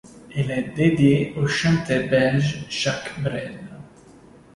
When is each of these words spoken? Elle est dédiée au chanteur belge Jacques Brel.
Elle 0.35 0.49
est 0.49 0.73
dédiée 0.75 1.35
au 1.37 1.45
chanteur 1.45 2.09
belge 2.09 2.65
Jacques 2.71 3.19
Brel. 3.21 3.59